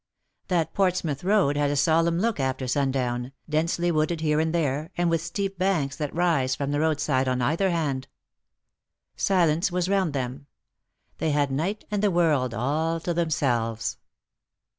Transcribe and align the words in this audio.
That 0.47 0.73
Portsmouth 0.73 1.23
road 1.23 1.55
has 1.57 1.71
a 1.71 1.75
solemn 1.75 2.17
look 2.17 2.39
after 2.39 2.65
snndown, 2.65 3.33
densely 3.47 3.91
wooded 3.91 4.19
here 4.21 4.39
and 4.39 4.51
there, 4.51 4.89
and 4.97 5.11
with 5.11 5.21
steep 5.21 5.59
banks 5.59 5.95
that 5.97 6.11
rise 6.15 6.55
from 6.55 6.71
the 6.71 6.79
roadside 6.79 7.27
on 7.27 7.39
either 7.39 7.69
hand. 7.69 8.07
Silence 9.15 9.71
was 9.71 9.87
round 9.89 10.13
them; 10.13 10.47
they 11.19 11.29
had 11.29 11.51
night 11.51 11.85
and 11.91 12.01
the 12.01 12.09
world 12.09 12.55
all 12.55 12.99
to 13.01 13.13
themselves. 13.13 13.99